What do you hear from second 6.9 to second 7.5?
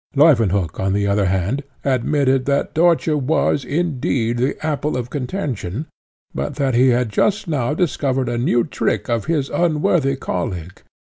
just